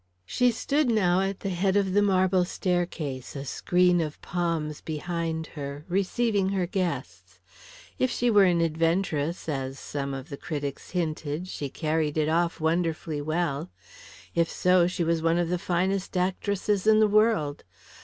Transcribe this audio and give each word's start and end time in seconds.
She 0.25 0.49
stood 0.49 0.89
now 0.89 1.19
at 1.21 1.41
the 1.41 1.51
head 1.51 1.75
of 1.75 1.93
the 1.93 2.01
marble 2.01 2.43
staircase, 2.43 3.35
a 3.35 3.45
screen 3.45 4.01
of 4.01 4.19
palms 4.19 4.81
behind 4.81 5.45
her, 5.53 5.85
receiving 5.87 6.49
her 6.49 6.65
guests. 6.65 7.37
If 7.99 8.09
she 8.09 8.31
were 8.31 8.45
an 8.45 8.63
adventuress, 8.63 9.47
as 9.47 9.77
some 9.77 10.15
of 10.15 10.29
the 10.29 10.37
critics 10.37 10.89
hinted, 10.89 11.47
she 11.47 11.69
carried 11.69 12.17
it 12.17 12.29
off 12.29 12.59
wonderfully 12.59 13.21
well. 13.21 13.69
If 14.33 14.49
so 14.49 14.87
she 14.87 15.03
was 15.03 15.21
one 15.21 15.37
of 15.37 15.49
the 15.49 15.59
finest 15.59 16.17
actresses 16.17 16.87
in 16.87 16.99
the 16.99 17.07
world. 17.07 17.63